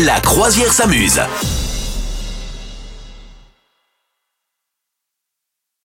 [0.00, 1.20] La croisière s'amuse.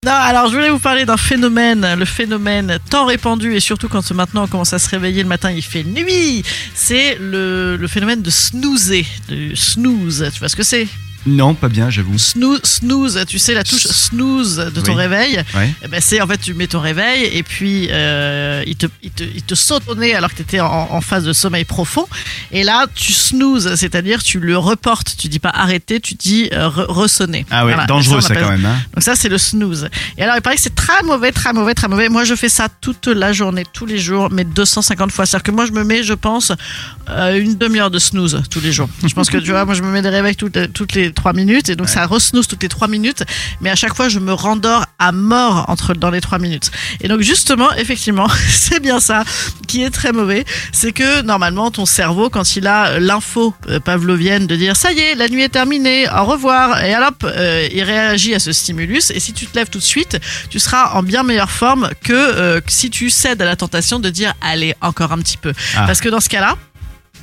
[0.05, 4.09] Non, alors je voulais vous parler d'un phénomène, le phénomène tant répandu et surtout quand
[4.13, 6.45] maintenant on commence à se réveiller le matin, il fait nuit.
[6.75, 10.31] C'est le, le phénomène de snoozer, de snooze.
[10.33, 10.87] Tu vois ce que c'est?
[11.27, 12.19] Non, pas bien, j'avoue.
[12.19, 14.99] Snooze, snooze, tu sais la touche snooze de ton Oui.
[14.99, 15.43] réveil.
[15.55, 15.73] Ouais.
[15.85, 19.11] Eh ben, c'est en fait tu mets ton réveil et puis euh, il, te, il,
[19.11, 21.65] te, il te saute au nez alors que tu étais en, en phase de sommeil
[21.65, 22.07] profond
[22.53, 26.69] et là tu snooze, c'est-à-dire tu le reportes, tu dis pas arrêter, tu dis euh,
[26.69, 27.45] re- ressonner.
[27.51, 27.87] Ah ouais, Voilà.
[27.87, 28.65] dangereux ça quand même.
[28.65, 28.77] Hein.
[28.95, 29.89] donc ça, c'est le snooze.
[30.19, 32.09] Et alors, il paraît que c'est très mauvais, très mauvais, très mauvais.
[32.09, 35.27] Moi, je fais ça toute la journée, tous les jours, mais 250 fois.
[35.27, 36.53] C'est-à-dire que moi, je me mets, je pense,
[37.11, 38.89] euh, une demi-heure de snooze tous les jours.
[39.07, 41.33] Je pense que, tu vois, moi, je me mets des réveils toutes, toutes les 3
[41.33, 43.25] minutes, et donc ça re-snooze toutes les 3 minutes,
[43.61, 46.71] mais à chaque fois, je me rendors à mort entre, dans les 3 minutes.
[47.01, 49.25] Et donc, justement, effectivement, c'est bien ça
[49.67, 50.45] qui est très mauvais.
[50.73, 55.01] C'est que, normalement, ton cerveau, quand il a l'info euh, pavlovienne de dire, ça y
[55.01, 59.11] est, la nuit est terminée, au revoir, et alors, euh, il réagit à ce stimulus,
[59.11, 60.19] et si tu te lèves tout de suite,
[60.51, 64.11] tu seras en bien meilleure forme que euh, si tu cèdes à la tentation de
[64.11, 65.53] dire, allez, encore un petit peu.
[65.77, 65.85] Ah.
[65.87, 66.57] Parce que dans ce cas-là,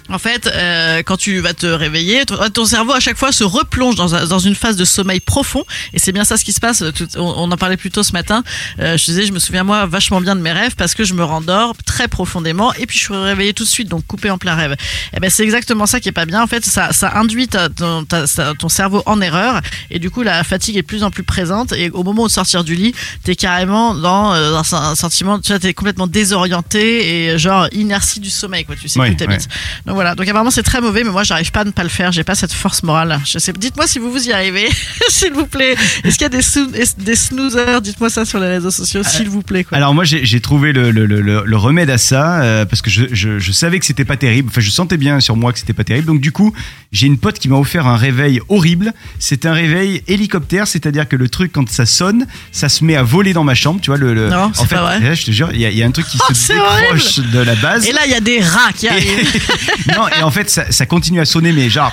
[0.09, 3.43] en fait, euh, quand tu vas te réveiller, ton, ton cerveau à chaque fois se
[3.43, 6.53] replonge dans, un- dans une phase de sommeil profond, et c'est bien ça ce qui
[6.53, 6.83] se passe.
[6.95, 8.43] Tout- on, on en parlait plus tôt ce matin.
[8.79, 11.13] Euh, je disais, je me souviens moi vachement bien de mes rêves parce que je
[11.13, 14.37] me rendors très profondément, et puis je suis réveillée tout de suite, donc coupé en
[14.37, 14.75] plein rêve.
[15.15, 16.41] Et ben c'est exactement ça qui est pas bien.
[16.43, 20.09] En fait, ça, ça induit ta- ton, ta- sa- ton cerveau en erreur, et du
[20.11, 21.71] coup la fatigue est de plus en plus présente.
[21.73, 25.49] Et au moment de sortir du lit, t'es carrément dans, euh, dans un sentiment, tu
[25.51, 28.75] vois, t'es complètement désorienté et genre inertie du sommeil, quoi.
[28.75, 29.47] Tu sais plus où t'habites.
[29.85, 31.89] Donc voilà, donc apparemment c'est très mauvais, mais moi j'arrive pas à ne pas le
[31.89, 33.19] faire, j'ai pas cette force morale.
[33.25, 34.67] Je sais, dites-moi si vous vous y arrivez,
[35.09, 35.75] s'il vous plaît.
[36.03, 37.81] Est-ce qu'il y a des, soo- des snoozers?
[37.81, 39.63] Dites-moi ça sur les réseaux sociaux, s'il vous plaît.
[39.63, 39.77] Quoi.
[39.77, 43.03] Alors moi j'ai trouvé le, le, le, le- remède à ça euh, parce que je,
[43.11, 44.49] je, je savais que c'était pas terrible.
[44.49, 46.07] Enfin je sentais bien sur moi que c'était pas terrible.
[46.07, 46.53] Donc du coup
[46.91, 48.93] j'ai une pote qui m'a offert un réveil horrible.
[49.19, 53.03] C'est un réveil hélicoptère, c'est-à-dire que le truc quand ça sonne, ça se met à
[53.03, 53.79] voler dans ma chambre.
[53.81, 54.13] Tu vois le.
[54.13, 54.99] le- Non, en fait, pas vrai.
[54.99, 56.53] là, je te jure, il y, a- il y a un truc qui Oh, se
[56.53, 57.85] décroche de la base.
[57.87, 59.41] Et là, il y a des rats qui arrivent.
[59.95, 61.91] non et en fait ça, ça continue à sonner mais genre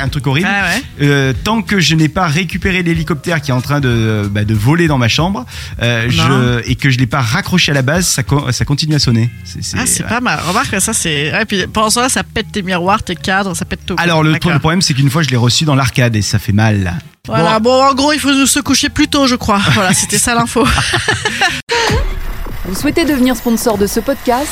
[0.00, 0.48] un truc horrible.
[0.50, 0.82] Ah ouais.
[1.06, 4.54] Euh, tant que je n'ai pas récupéré l'hélicoptère qui est en train de, bah, de
[4.54, 5.44] voler dans ma chambre
[5.82, 8.94] euh, je, et que je l'ai pas raccroché à la base, ça, co- ça continue
[8.94, 9.30] à sonner.
[9.44, 10.08] C'est- c'est- Ah, c'est ouais.
[10.08, 10.38] pas mal.
[10.46, 11.32] Remarque que ça, c'est.
[11.32, 13.96] Ouais, puis pendant ce temps-là, ça pète tes miroirs, tes cadres, ça pète tout.
[13.98, 16.52] Alors le, le problème c'est qu'une fois je l'ai reçu dans l'arcade et ça fait
[16.52, 16.94] mal.
[17.26, 19.60] Voilà, bon, en gros, il faut se coucher plus tôt, je crois.
[19.74, 20.66] Voilà, c'était ça l'info.
[22.64, 24.48] Vous souhaitez devenir sponsor de ce podcast?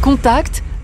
[0.00, 0.63] Contact